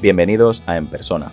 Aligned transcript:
Bienvenidos 0.00 0.62
a 0.64 0.78
En 0.78 0.86
Persona, 0.86 1.30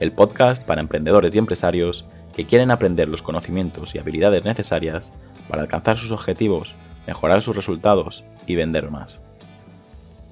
el 0.00 0.12
podcast 0.12 0.64
para 0.64 0.80
emprendedores 0.80 1.34
y 1.34 1.38
empresarios 1.38 2.06
que 2.34 2.46
quieren 2.46 2.70
aprender 2.70 3.06
los 3.06 3.20
conocimientos 3.20 3.94
y 3.94 3.98
habilidades 3.98 4.46
necesarias 4.46 5.12
para 5.46 5.60
alcanzar 5.60 5.98
sus 5.98 6.10
objetivos, 6.10 6.74
mejorar 7.06 7.42
sus 7.42 7.54
resultados 7.54 8.24
y 8.46 8.54
vender 8.54 8.90
más. 8.90 9.20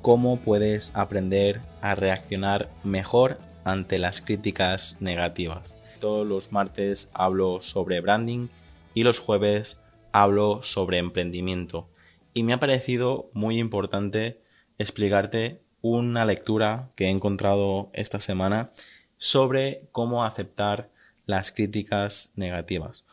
¿Cómo 0.00 0.38
puedes 0.38 0.96
aprender 0.96 1.60
a 1.82 1.94
reaccionar 1.94 2.70
mejor 2.82 3.36
ante 3.62 3.98
las 3.98 4.22
críticas 4.22 4.96
negativas? 5.00 5.76
Todos 6.00 6.26
los 6.26 6.52
martes 6.52 7.10
hablo 7.12 7.60
sobre 7.60 8.00
branding 8.00 8.48
y 8.94 9.02
los 9.02 9.18
jueves 9.18 9.82
hablo 10.12 10.60
sobre 10.62 10.96
emprendimiento. 10.96 11.90
Y 12.32 12.42
me 12.42 12.54
ha 12.54 12.58
parecido 12.58 13.28
muy 13.34 13.58
importante 13.58 14.40
explicarte 14.78 15.65
una 15.94 16.24
lectura 16.24 16.90
que 16.96 17.06
he 17.06 17.10
encontrado 17.10 17.90
esta 17.92 18.20
semana 18.20 18.70
sobre 19.18 19.88
cómo 19.92 20.24
aceptar 20.24 20.90
las 21.26 21.52
críticas 21.52 22.30
negativas. 22.34 23.04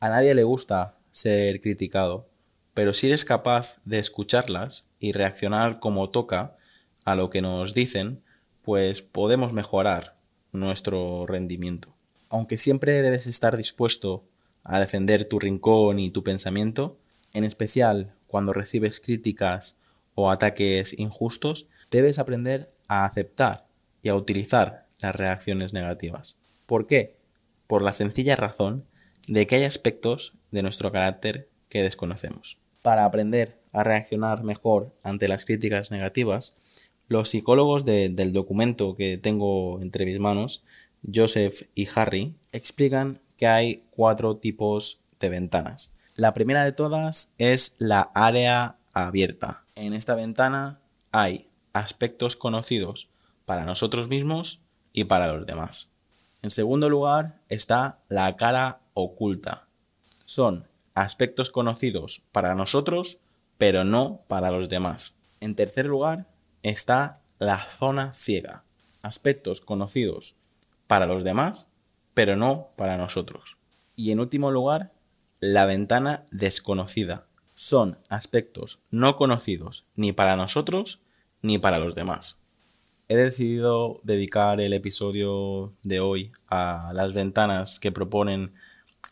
A 0.00 0.08
nadie 0.08 0.34
le 0.34 0.44
gusta 0.44 0.96
ser 1.12 1.60
criticado, 1.60 2.28
pero 2.74 2.94
si 2.94 3.06
eres 3.06 3.24
capaz 3.24 3.78
de 3.84 3.98
escucharlas 3.98 4.84
y 4.98 5.12
reaccionar 5.12 5.78
como 5.78 6.10
toca 6.10 6.56
a 7.04 7.14
lo 7.14 7.30
que 7.30 7.40
nos 7.40 7.74
dicen, 7.74 8.22
pues 8.62 9.02
podemos 9.02 9.52
mejorar 9.52 10.16
nuestro 10.52 11.26
rendimiento. 11.26 11.94
Aunque 12.28 12.58
siempre 12.58 13.02
debes 13.02 13.26
estar 13.26 13.56
dispuesto 13.56 14.24
a 14.64 14.80
defender 14.80 15.26
tu 15.26 15.38
rincón 15.38 16.00
y 16.00 16.10
tu 16.10 16.24
pensamiento, 16.24 16.98
en 17.32 17.44
especial 17.44 18.14
cuando 18.26 18.52
recibes 18.52 19.00
críticas 19.00 19.76
o 20.14 20.30
ataques 20.30 20.98
injustos, 20.98 21.68
debes 21.90 22.18
aprender 22.18 22.70
a 22.88 23.04
aceptar 23.04 23.66
y 24.02 24.08
a 24.08 24.14
utilizar 24.14 24.86
las 24.98 25.14
reacciones 25.14 25.72
negativas. 25.72 26.36
¿Por 26.66 26.86
qué? 26.86 27.16
Por 27.66 27.82
la 27.82 27.92
sencilla 27.92 28.36
razón 28.36 28.84
de 29.28 29.46
que 29.46 29.56
hay 29.56 29.64
aspectos 29.64 30.34
de 30.50 30.62
nuestro 30.62 30.92
carácter 30.92 31.48
que 31.68 31.82
desconocemos. 31.82 32.58
Para 32.82 33.04
aprender 33.04 33.58
a 33.72 33.82
reaccionar 33.82 34.44
mejor 34.44 34.92
ante 35.02 35.28
las 35.28 35.44
críticas 35.44 35.90
negativas, 35.90 36.88
los 37.08 37.28
psicólogos 37.28 37.84
del 37.84 38.32
documento 38.32 38.96
que 38.96 39.18
tengo 39.18 39.80
entre 39.80 40.06
mis 40.06 40.18
manos, 40.18 40.64
Joseph 41.12 41.68
y 41.74 41.88
Harry, 41.94 42.34
explican 42.52 43.20
que 43.36 43.46
hay 43.46 43.84
cuatro 43.90 44.36
tipos 44.36 45.00
de 45.20 45.28
ventanas. 45.28 45.92
La 46.16 46.34
primera 46.34 46.64
de 46.64 46.72
todas 46.72 47.32
es 47.38 47.76
la 47.78 48.10
área 48.14 48.76
abierta. 48.92 49.64
En 49.74 49.92
esta 49.92 50.14
ventana 50.14 50.80
hay 51.12 51.46
aspectos 51.78 52.36
conocidos 52.36 53.10
para 53.44 53.64
nosotros 53.64 54.08
mismos 54.08 54.62
y 54.92 55.04
para 55.04 55.32
los 55.32 55.46
demás. 55.46 55.90
En 56.42 56.50
segundo 56.50 56.88
lugar 56.88 57.40
está 57.48 57.98
la 58.08 58.36
cara 58.36 58.80
oculta. 58.94 59.66
Son 60.24 60.66
aspectos 60.94 61.50
conocidos 61.50 62.22
para 62.32 62.54
nosotros, 62.54 63.20
pero 63.58 63.84
no 63.84 64.22
para 64.28 64.50
los 64.50 64.68
demás. 64.68 65.14
En 65.40 65.54
tercer 65.54 65.86
lugar 65.86 66.26
está 66.62 67.20
la 67.38 67.58
zona 67.58 68.14
ciega. 68.14 68.64
Aspectos 69.02 69.60
conocidos 69.60 70.36
para 70.86 71.06
los 71.06 71.24
demás, 71.24 71.66
pero 72.14 72.36
no 72.36 72.70
para 72.76 72.96
nosotros. 72.96 73.58
Y 73.96 74.12
en 74.12 74.20
último 74.20 74.50
lugar, 74.50 74.92
la 75.40 75.66
ventana 75.66 76.24
desconocida. 76.30 77.26
Son 77.54 77.98
aspectos 78.08 78.80
no 78.90 79.16
conocidos 79.16 79.86
ni 79.94 80.12
para 80.12 80.36
nosotros 80.36 81.00
ni 81.42 81.58
para 81.58 81.78
los 81.78 81.94
demás. 81.94 82.38
He 83.08 83.16
decidido 83.16 84.00
dedicar 84.02 84.60
el 84.60 84.72
episodio 84.72 85.72
de 85.84 86.00
hoy 86.00 86.32
a 86.48 86.90
las 86.92 87.12
ventanas 87.12 87.78
que 87.78 87.92
proponen 87.92 88.52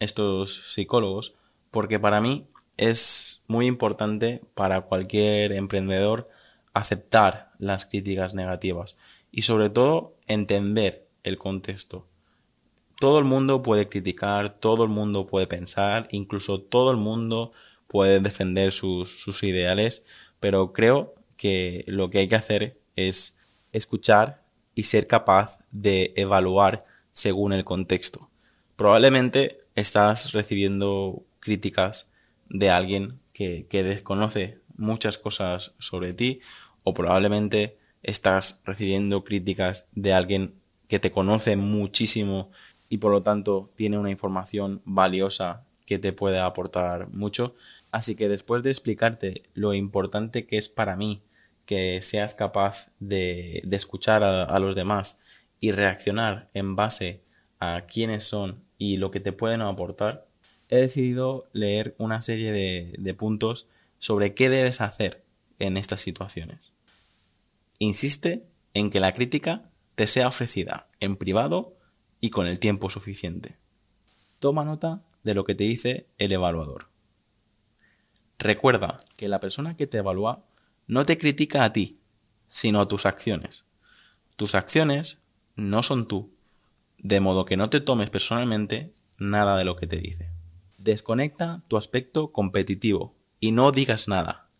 estos 0.00 0.72
psicólogos 0.72 1.34
porque 1.70 2.00
para 2.00 2.20
mí 2.20 2.46
es 2.76 3.42
muy 3.46 3.66
importante 3.66 4.40
para 4.54 4.80
cualquier 4.82 5.52
emprendedor 5.52 6.28
aceptar 6.72 7.52
las 7.58 7.86
críticas 7.86 8.34
negativas 8.34 8.96
y 9.30 9.42
sobre 9.42 9.70
todo 9.70 10.14
entender 10.26 11.06
el 11.22 11.38
contexto. 11.38 12.06
Todo 12.98 13.18
el 13.18 13.24
mundo 13.24 13.62
puede 13.62 13.88
criticar, 13.88 14.58
todo 14.58 14.84
el 14.84 14.90
mundo 14.90 15.26
puede 15.26 15.46
pensar, 15.46 16.08
incluso 16.10 16.60
todo 16.60 16.90
el 16.90 16.96
mundo 16.96 17.52
puede 17.86 18.20
defender 18.20 18.72
sus, 18.72 19.20
sus 19.20 19.42
ideales, 19.42 20.04
pero 20.40 20.72
creo 20.72 21.14
que 21.36 21.84
lo 21.86 22.10
que 22.10 22.18
hay 22.18 22.28
que 22.28 22.36
hacer 22.36 22.78
es 22.96 23.36
escuchar 23.72 24.42
y 24.74 24.84
ser 24.84 25.06
capaz 25.06 25.58
de 25.70 26.12
evaluar 26.16 26.84
según 27.12 27.52
el 27.52 27.64
contexto. 27.64 28.30
Probablemente 28.76 29.58
estás 29.74 30.32
recibiendo 30.32 31.24
críticas 31.40 32.08
de 32.48 32.70
alguien 32.70 33.20
que, 33.32 33.66
que 33.68 33.82
desconoce 33.82 34.58
muchas 34.76 35.18
cosas 35.18 35.74
sobre 35.78 36.12
ti 36.12 36.40
o 36.82 36.94
probablemente 36.94 37.78
estás 38.02 38.60
recibiendo 38.64 39.24
críticas 39.24 39.88
de 39.92 40.12
alguien 40.12 40.54
que 40.88 40.98
te 40.98 41.10
conoce 41.10 41.56
muchísimo 41.56 42.50
y 42.88 42.98
por 42.98 43.12
lo 43.12 43.22
tanto 43.22 43.70
tiene 43.74 43.98
una 43.98 44.10
información 44.10 44.82
valiosa 44.84 45.64
que 45.86 45.98
te 45.98 46.12
puede 46.12 46.40
aportar 46.40 47.08
mucho. 47.08 47.54
Así 47.90 48.14
que 48.14 48.28
después 48.28 48.62
de 48.62 48.70
explicarte 48.70 49.42
lo 49.54 49.74
importante 49.74 50.46
que 50.46 50.56
es 50.56 50.68
para 50.68 50.96
mí 50.96 51.22
que 51.66 52.02
seas 52.02 52.34
capaz 52.34 52.90
de, 53.00 53.62
escuchar 53.70 54.22
a, 54.22 54.58
los 54.58 54.74
demás 54.74 55.20
y 55.60 55.72
reaccionar 55.72 56.50
en 56.52 56.76
base 56.76 57.22
a 57.58 57.86
quiénes 57.86 58.24
son 58.24 58.62
y 58.76 58.98
lo 58.98 59.10
que 59.10 59.20
te 59.20 59.32
pueden 59.32 59.62
aportar, 59.62 60.26
he 60.68 60.76
decidido 60.76 61.48
leer 61.52 61.94
una 61.98 62.20
serie 62.20 62.52
de 62.52 63.14
puntos 63.14 63.66
sobre 63.98 64.34
qué 64.34 64.50
debes 64.50 64.82
hacer 64.82 65.24
en 65.58 65.76
estas 65.76 66.00
situaciones. 66.00 66.72
Insiste 67.78 68.44
en 68.74 68.90
que 68.90 69.00
la 69.00 69.14
crítica 69.14 69.70
te 69.94 70.06
sea 70.06 70.28
ofrecida 70.28 70.88
en 71.00 71.16
privado 71.16 71.76
y 72.20 72.30
con 72.30 72.46
el 72.46 72.58
tiempo 72.58 72.90
suficiente. 72.90 73.56
Toma 74.40 74.64
nota 74.64 75.02
de 75.24 75.34
lo 75.34 75.44
que 75.44 75.54
te 75.54 75.64
dice 75.64 76.06
el 76.18 76.32
evaluador. 76.32 76.88
Recuerda 78.38 78.96
que 79.16 79.28
la 79.28 79.40
persona 79.40 79.76
que 79.76 79.86
te 79.86 79.98
evalúa 79.98 80.44
no 80.86 81.04
te 81.04 81.18
critica 81.18 81.64
a 81.64 81.72
ti, 81.72 82.00
sino 82.46 82.80
a 82.80 82.86
tus 82.86 83.06
acciones. 83.06 83.64
Tus 84.36 84.54
acciones 84.54 85.18
no 85.56 85.82
son 85.82 86.06
tú, 86.06 86.34
de 86.98 87.20
modo 87.20 87.44
que 87.44 87.56
no 87.56 87.70
te 87.70 87.80
tomes 87.80 88.10
personalmente 88.10 88.92
nada 89.18 89.56
de 89.56 89.64
lo 89.64 89.76
que 89.76 89.86
te 89.86 89.96
dice. 89.96 90.30
Desconecta 90.78 91.62
tu 91.68 91.76
aspecto 91.76 92.32
competitivo 92.32 93.16
y 93.40 93.52
no 93.52 93.72
digas 93.72 94.08
nada. 94.08 94.50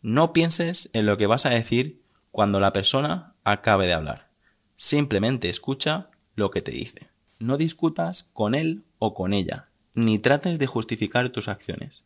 No 0.00 0.32
pienses 0.32 0.90
en 0.92 1.06
lo 1.06 1.18
que 1.18 1.26
vas 1.26 1.46
a 1.46 1.50
decir 1.50 2.02
cuando 2.30 2.60
la 2.60 2.72
persona 2.72 3.34
acabe 3.44 3.86
de 3.86 3.92
hablar. 3.92 4.30
Simplemente 4.74 5.48
escucha 5.48 6.10
lo 6.34 6.50
que 6.50 6.62
te 6.62 6.70
dice. 6.70 7.08
No 7.38 7.56
discutas 7.56 8.30
con 8.32 8.54
él 8.54 8.84
o 8.98 9.14
con 9.14 9.32
ella, 9.34 9.68
ni 9.96 10.18
trates 10.18 10.58
de 10.58 10.66
justificar 10.66 11.30
tus 11.30 11.48
acciones. 11.48 12.04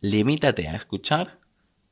Limítate 0.00 0.66
a 0.66 0.74
escuchar 0.74 1.38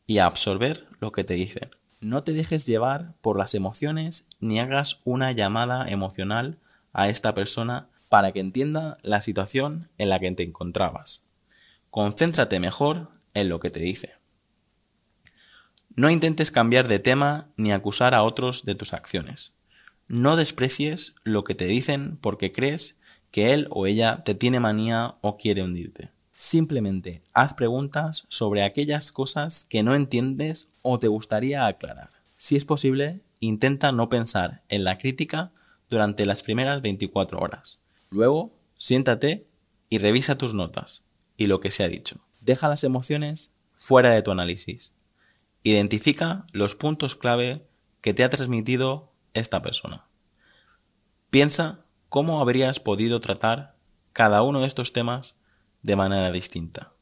y 0.06 0.18
a 0.18 0.26
absorber 0.26 0.88
lo 0.98 1.12
que 1.12 1.22
te 1.22 1.34
dicen. 1.34 1.70
No 2.00 2.24
te 2.24 2.32
dejes 2.32 2.66
llevar 2.66 3.14
por 3.20 3.38
las 3.38 3.54
emociones 3.54 4.26
ni 4.40 4.58
hagas 4.58 4.98
una 5.04 5.30
llamada 5.30 5.88
emocional 5.88 6.58
a 6.92 7.08
esta 7.08 7.32
persona 7.32 7.88
para 8.08 8.32
que 8.32 8.40
entienda 8.40 8.98
la 9.02 9.22
situación 9.22 9.88
en 9.98 10.08
la 10.08 10.18
que 10.18 10.32
te 10.32 10.42
encontrabas. 10.42 11.22
Concéntrate 11.90 12.58
mejor 12.58 13.10
en 13.32 13.48
lo 13.48 13.60
que 13.60 13.70
te 13.70 13.78
dice. 13.78 14.14
No 15.94 16.10
intentes 16.10 16.50
cambiar 16.50 16.88
de 16.88 16.98
tema 16.98 17.50
ni 17.56 17.70
acusar 17.70 18.16
a 18.16 18.24
otros 18.24 18.64
de 18.64 18.74
tus 18.74 18.94
acciones. 18.94 19.52
No 20.08 20.34
desprecies 20.34 21.14
lo 21.22 21.44
que 21.44 21.54
te 21.54 21.66
dicen 21.66 22.16
porque 22.16 22.50
crees 22.50 22.98
que 23.30 23.52
él 23.52 23.68
o 23.70 23.86
ella 23.86 24.22
te 24.24 24.34
tiene 24.34 24.60
manía 24.60 25.14
o 25.20 25.36
quiere 25.36 25.62
hundirte. 25.62 26.10
Simplemente 26.32 27.22
haz 27.34 27.54
preguntas 27.54 28.24
sobre 28.28 28.62
aquellas 28.62 29.12
cosas 29.12 29.66
que 29.68 29.82
no 29.82 29.94
entiendes 29.94 30.68
o 30.82 30.98
te 30.98 31.08
gustaría 31.08 31.66
aclarar. 31.66 32.10
Si 32.38 32.56
es 32.56 32.64
posible, 32.64 33.20
intenta 33.40 33.92
no 33.92 34.08
pensar 34.08 34.62
en 34.68 34.84
la 34.84 34.98
crítica 34.98 35.52
durante 35.90 36.24
las 36.24 36.42
primeras 36.42 36.80
24 36.80 37.38
horas. 37.38 37.80
Luego, 38.10 38.52
siéntate 38.78 39.46
y 39.90 39.98
revisa 39.98 40.38
tus 40.38 40.54
notas 40.54 41.02
y 41.36 41.46
lo 41.46 41.60
que 41.60 41.70
se 41.70 41.84
ha 41.84 41.88
dicho. 41.88 42.16
Deja 42.40 42.68
las 42.68 42.84
emociones 42.84 43.50
fuera 43.74 44.10
de 44.10 44.22
tu 44.22 44.30
análisis. 44.30 44.92
Identifica 45.62 46.46
los 46.52 46.74
puntos 46.74 47.14
clave 47.14 47.62
que 48.00 48.14
te 48.14 48.24
ha 48.24 48.28
transmitido 48.28 49.12
esta 49.34 49.62
persona. 49.62 50.06
Piensa 51.28 51.84
cómo 52.10 52.40
habrías 52.40 52.80
podido 52.80 53.20
tratar 53.20 53.76
cada 54.12 54.42
uno 54.42 54.60
de 54.60 54.66
estos 54.66 54.92
temas 54.92 55.36
de 55.82 55.94
manera 55.94 56.32
distinta. 56.32 56.92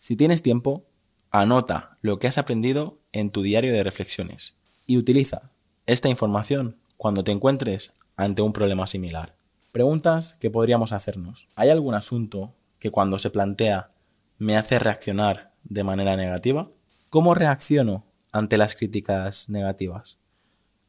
Si 0.00 0.16
tienes 0.16 0.42
tiempo, 0.42 0.84
anota 1.30 1.96
lo 2.02 2.18
que 2.18 2.26
has 2.26 2.38
aprendido 2.38 2.98
en 3.12 3.30
tu 3.30 3.42
diario 3.42 3.72
de 3.72 3.84
reflexiones 3.84 4.56
y 4.84 4.98
utiliza 4.98 5.48
esta 5.86 6.08
información 6.08 6.76
cuando 6.96 7.22
te 7.22 7.30
encuentres 7.30 7.92
ante 8.16 8.42
un 8.42 8.52
problema 8.52 8.88
similar. 8.88 9.36
Preguntas 9.70 10.34
que 10.40 10.50
podríamos 10.50 10.90
hacernos. 10.90 11.48
¿Hay 11.54 11.70
algún 11.70 11.94
asunto 11.94 12.56
que 12.80 12.90
cuando 12.90 13.20
se 13.20 13.30
plantea 13.30 13.92
me 14.38 14.56
hace 14.56 14.80
reaccionar 14.80 15.52
de 15.62 15.84
manera 15.84 16.16
negativa? 16.16 16.68
¿Cómo 17.10 17.34
reacciono 17.34 18.06
ante 18.32 18.58
las 18.58 18.74
críticas 18.74 19.48
negativas? 19.48 20.18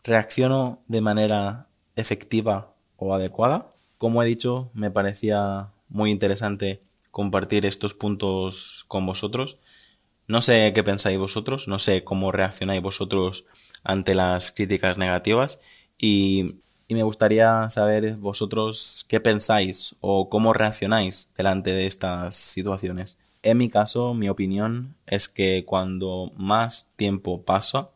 ¿Reacciono 0.04 0.82
de 0.88 1.02
manera 1.02 1.68
efectiva 1.96 2.74
o 3.00 3.14
adecuada? 3.14 3.70
Como 3.98 4.22
he 4.24 4.26
dicho, 4.26 4.72
me 4.74 4.92
parecía 4.92 5.70
muy 5.90 6.12
interesante 6.12 6.82
compartir 7.12 7.66
estos 7.66 7.94
puntos 7.94 8.86
con 8.88 9.06
vosotros. 9.06 9.60
No 10.28 10.42
sé 10.42 10.72
qué 10.74 10.84
pensáis 10.84 11.18
vosotros, 11.18 11.68
no 11.68 11.80
sé 11.80 12.04
cómo 12.04 12.32
reaccionáis 12.32 12.82
vosotros 12.82 13.46
ante 13.84 14.16
las 14.16 14.52
críticas 14.52 14.98
negativas 14.98 15.60
y, 15.98 16.56
me 16.90 17.04
gustaría 17.04 17.70
saber 17.70 18.16
vosotros 18.16 19.06
qué 19.08 19.20
pensáis 19.20 19.96
o 20.02 20.28
cómo 20.28 20.54
reaccionáis 20.54 21.32
delante 21.38 21.72
de 21.72 21.86
estas 21.86 22.36
situaciones. 22.36 23.20
En 23.44 23.60
mi 23.60 23.70
caso, 23.70 24.16
mi 24.16 24.28
opinión 24.28 24.96
es 25.06 25.30
que 25.30 25.66
cuando 25.66 26.32
más 26.36 26.90
tiempo 26.96 27.44
pasa, 27.44 27.90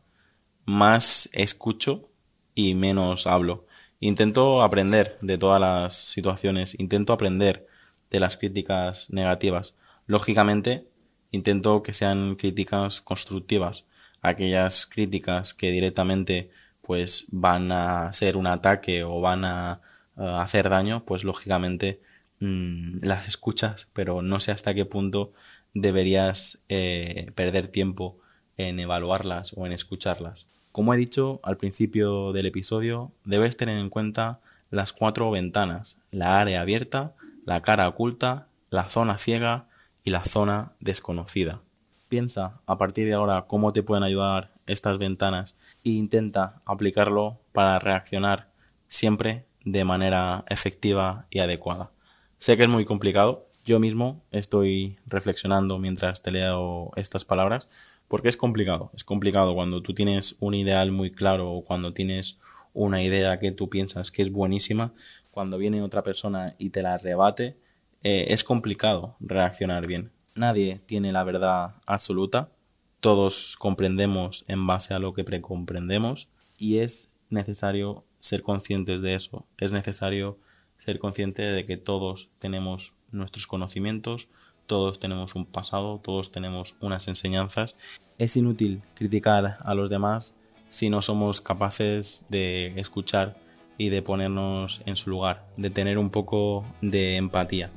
más 0.66 1.28
escucho 1.34 2.08
y 2.54 2.76
menos 2.76 3.26
hablo. 3.26 3.66
Intento 4.06 4.64
aprender 4.64 5.18
de 5.22 5.38
todas 5.38 5.62
las 5.62 5.94
situaciones, 5.94 6.78
intento 6.78 7.14
aprender 7.14 7.66
de 8.10 8.20
las 8.20 8.36
críticas 8.36 9.10
negativas. 9.12 9.78
Lógicamente, 10.08 10.90
intento 11.32 11.84
que 11.84 11.94
sean 11.94 12.36
críticas 12.36 13.00
constructivas, 13.00 13.86
aquellas 14.22 14.88
críticas 14.88 15.54
que 15.54 15.72
directamente 15.72 16.52
pues 16.82 17.28
van 17.30 17.72
a 17.72 18.12
ser 18.12 18.36
un 18.36 18.46
ataque 18.46 19.06
o 19.06 19.22
van 19.22 19.46
a 19.46 19.80
hacer 20.18 20.68
daño, 20.68 21.06
pues 21.06 21.24
lógicamente 21.24 22.02
mm, 22.42 23.06
las 23.06 23.30
escuchas, 23.30 23.88
pero 23.94 24.22
no 24.22 24.42
sé 24.42 24.52
hasta 24.52 24.74
qué 24.74 24.84
punto 24.84 25.32
deberías 25.74 26.60
eh, 26.68 27.32
perder 27.36 27.70
tiempo 27.70 28.20
en 28.58 28.82
evaluarlas 28.82 29.54
o 29.56 29.66
en 29.66 29.72
escucharlas. 29.72 30.46
Como 30.74 30.92
he 30.92 30.98
dicho 30.98 31.40
al 31.44 31.58
principio 31.58 32.34
del 32.34 32.48
episodio, 32.48 33.12
debes 33.25 33.58
tener 33.58 33.78
en 33.78 33.92
cuenta 33.92 34.40
las 34.72 34.92
cuatro 34.92 35.30
ventanas, 35.30 36.00
la 36.10 36.40
área 36.42 36.62
abierta, 36.62 37.14
la 37.46 37.62
cara 37.62 37.88
oculta, 37.88 38.48
la 38.72 38.90
zona 38.90 39.20
ciega 39.20 39.68
y 40.04 40.10
la 40.10 40.24
zona 40.24 40.74
desconocida. 40.80 41.62
Piensa 42.10 42.60
a 42.66 42.80
partir 42.80 43.06
de 43.06 43.14
ahora 43.14 43.46
cómo 43.48 43.72
te 43.72 43.84
pueden 43.84 44.04
ayudar 44.04 44.50
estas 44.66 44.98
ventanas 44.98 45.60
e 45.84 45.92
intenta 45.92 46.64
aplicarlo 46.66 47.40
para 47.52 47.78
reaccionar 47.78 48.50
siempre 48.88 49.46
de 49.66 49.86
manera 49.86 50.44
efectiva 50.50 51.28
y 51.30 51.38
adecuada. 51.38 51.92
Sé 52.40 52.58
que 52.58 52.64
es 52.64 52.69
muy 52.69 52.86
complicado, 52.86 53.46
yo 53.64 53.80
mismo 53.80 54.24
estoy 54.31 54.96
reflexionando 55.06 55.78
mientras 55.78 56.24
te 56.24 56.31
leo 56.31 56.90
estas 56.96 57.26
palabras, 57.26 57.69
porque 58.13 58.30
es 58.30 58.38
complicado. 58.38 58.92
Es 58.94 59.04
complicado 59.04 59.56
cuando 59.56 59.81
tú 59.81 59.95
tienes 59.95 60.36
un 60.39 60.54
ideal 60.54 60.92
muy 60.92 61.10
claro 61.10 61.51
o 61.51 61.63
cuando 61.63 61.94
tienes 61.94 62.38
una 62.71 63.01
idea 63.01 63.39
que 63.39 63.51
tú 63.51 63.71
piensas 63.71 64.12
que 64.12 64.21
es 64.21 64.31
buenísima, 64.31 64.94
cuando 65.31 65.57
viene 65.57 65.81
otra 65.81 66.04
persona 66.04 66.54
y 66.60 66.69
te 66.69 66.83
la 66.83 67.00
rebate, 67.00 67.57
eh, 68.04 68.25
es 68.27 68.44
complicado 68.44 69.15
reaccionar 69.19 69.88
bien. 69.88 70.12
Nadie 70.36 70.80
tiene 70.86 71.12
la 71.12 71.24
verdad 71.24 71.77
absoluta, 71.88 72.51
todos 73.00 73.56
comprendemos 73.57 74.45
en 74.48 74.68
base 74.68 74.94
a 74.94 75.00
lo 75.00 75.16
que 75.16 75.24
precomprendemos 75.24 76.27
y 76.59 76.77
es 76.77 77.09
necesario 77.31 78.04
ser 78.19 78.44
conscientes 78.44 79.01
de 79.01 79.16
eso, 79.16 79.48
es 79.57 79.71
necesario 79.71 80.38
ser 80.77 81.00
consciente 81.00 81.42
de 81.42 81.66
que 81.66 81.77
todos 81.77 82.30
tenemos 82.38 82.94
nuestros 83.09 83.48
conocimientos, 83.48 84.30
todos 84.66 85.00
tenemos 85.00 85.36
un 85.36 85.45
pasado, 85.45 86.00
todos 86.00 86.31
tenemos 86.31 86.75
unas 86.80 87.07
enseñanzas. 87.07 87.77
Es 88.19 88.38
inútil 88.38 88.81
criticar 88.94 89.57
a 89.60 89.74
los 89.74 89.89
demás 89.89 90.36
si 90.69 90.89
no 90.89 91.01
somos 91.01 91.42
capaces 91.42 92.25
de 92.30 92.74
escuchar 92.80 93.38
y 93.77 93.89
de 93.89 94.01
ponernos 94.04 94.81
en 94.86 94.95
su 94.95 95.10
lugar, 95.10 95.45
de 95.57 95.71
tener 95.71 95.98
un 95.98 96.12
poco 96.12 96.63
de 96.81 97.15
empatía. 97.15 97.71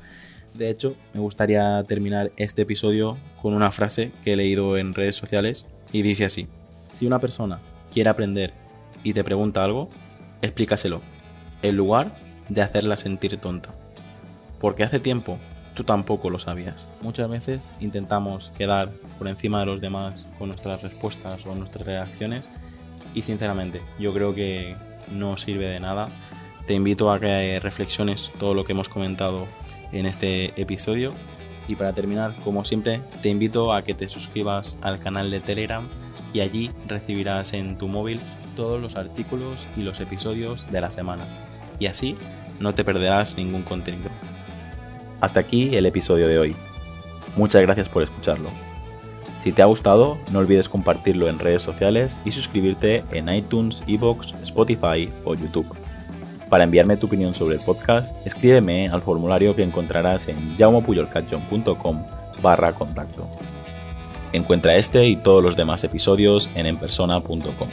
De 0.52 0.68
hecho, 0.70 0.94
me 1.14 1.20
gustaría 1.20 1.82
terminar 1.84 2.32
este 2.36 2.62
episodio 2.62 3.18
con 3.40 3.54
una 3.54 3.72
frase 3.72 4.12
que 4.24 4.34
he 4.34 4.36
leído 4.36 4.76
en 4.76 4.94
redes 4.94 5.16
sociales 5.16 5.66
y 5.92 6.02
dice 6.02 6.26
así, 6.26 6.48
si 6.92 7.06
una 7.06 7.18
persona 7.18 7.60
quiere 7.92 8.10
aprender 8.10 8.52
y 9.02 9.14
te 9.14 9.24
pregunta 9.24 9.64
algo, 9.64 9.88
explícaselo, 10.42 11.00
en 11.62 11.76
lugar 11.76 12.18
de 12.48 12.62
hacerla 12.62 12.96
sentir 12.96 13.36
tonta. 13.38 13.74
Porque 14.60 14.84
hace 14.84 15.00
tiempo 15.00 15.38
tú 15.76 15.84
tampoco 15.84 16.30
lo 16.30 16.38
sabías. 16.38 16.86
Muchas 17.02 17.28
veces 17.28 17.70
intentamos 17.80 18.50
quedar 18.56 18.90
por 19.18 19.28
encima 19.28 19.60
de 19.60 19.66
los 19.66 19.80
demás 19.80 20.26
con 20.38 20.48
nuestras 20.48 20.82
respuestas 20.82 21.44
o 21.46 21.54
nuestras 21.54 21.86
reacciones 21.86 22.48
y 23.14 23.22
sinceramente 23.22 23.82
yo 24.00 24.12
creo 24.12 24.34
que 24.34 24.74
no 25.12 25.36
sirve 25.36 25.66
de 25.68 25.78
nada. 25.78 26.08
Te 26.66 26.74
invito 26.74 27.12
a 27.12 27.20
que 27.20 27.60
reflexiones 27.60 28.32
todo 28.40 28.54
lo 28.54 28.64
que 28.64 28.72
hemos 28.72 28.88
comentado 28.88 29.46
en 29.92 30.06
este 30.06 30.60
episodio 30.60 31.12
y 31.68 31.76
para 31.76 31.92
terminar, 31.92 32.34
como 32.42 32.64
siempre, 32.64 33.02
te 33.20 33.28
invito 33.28 33.72
a 33.72 33.82
que 33.82 33.92
te 33.92 34.08
suscribas 34.08 34.78
al 34.80 34.98
canal 34.98 35.30
de 35.30 35.40
Telegram 35.40 35.86
y 36.32 36.40
allí 36.40 36.70
recibirás 36.88 37.52
en 37.52 37.76
tu 37.76 37.86
móvil 37.86 38.20
todos 38.56 38.80
los 38.80 38.96
artículos 38.96 39.68
y 39.76 39.82
los 39.82 40.00
episodios 40.00 40.70
de 40.70 40.80
la 40.80 40.90
semana. 40.90 41.26
Y 41.78 41.86
así 41.86 42.16
no 42.60 42.74
te 42.74 42.82
perderás 42.82 43.36
ningún 43.36 43.62
contenido. 43.62 44.10
Hasta 45.20 45.40
aquí 45.40 45.74
el 45.76 45.86
episodio 45.86 46.28
de 46.28 46.38
hoy. 46.38 46.56
Muchas 47.36 47.62
gracias 47.62 47.88
por 47.88 48.02
escucharlo. 48.02 48.50
Si 49.42 49.52
te 49.52 49.62
ha 49.62 49.66
gustado, 49.66 50.18
no 50.32 50.40
olvides 50.40 50.68
compartirlo 50.68 51.28
en 51.28 51.38
redes 51.38 51.62
sociales 51.62 52.18
y 52.24 52.32
suscribirte 52.32 53.04
en 53.12 53.28
iTunes, 53.28 53.84
Evox, 53.86 54.34
Spotify 54.42 55.08
o 55.24 55.34
YouTube. 55.34 55.68
Para 56.48 56.64
enviarme 56.64 56.96
tu 56.96 57.06
opinión 57.06 57.34
sobre 57.34 57.56
el 57.56 57.60
podcast, 57.60 58.14
escríbeme 58.26 58.88
al 58.88 59.02
formulario 59.02 59.54
que 59.54 59.62
encontrarás 59.62 60.28
en 60.28 60.56
jaumopuyolcatjohn.com 60.56 62.04
barra 62.42 62.72
contacto. 62.72 63.28
Encuentra 64.32 64.76
este 64.76 65.06
y 65.06 65.16
todos 65.16 65.42
los 65.42 65.56
demás 65.56 65.82
episodios 65.84 66.50
en 66.54 66.66
enpersona.com. 66.66 67.68